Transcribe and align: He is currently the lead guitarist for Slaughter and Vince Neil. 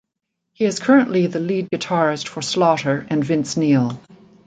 He 0.53 0.65
is 0.65 0.79
currently 0.79 1.27
the 1.27 1.39
lead 1.39 1.69
guitarist 1.71 2.27
for 2.27 2.41
Slaughter 2.41 3.05
and 3.11 3.23
Vince 3.23 3.55
Neil. 3.55 3.99